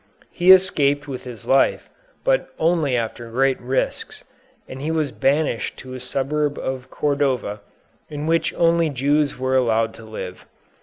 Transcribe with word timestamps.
He 0.31 0.51
escaped 0.51 1.07
with 1.07 1.25
his 1.25 1.45
life, 1.45 1.87
but 2.23 2.49
only 2.57 2.97
after 2.97 3.29
great 3.29 3.61
risks, 3.61 4.23
and 4.67 4.81
he 4.81 4.89
was 4.89 5.11
banished 5.11 5.77
to 5.77 5.93
a 5.93 5.99
suburb 5.99 6.57
of 6.57 6.89
Cordova, 6.89 7.61
in 8.09 8.25
which 8.25 8.51
only 8.55 8.89
Jews 8.89 9.37
were 9.37 9.55
allowed 9.55 9.93
to 9.93 10.03
live. 10.03 10.47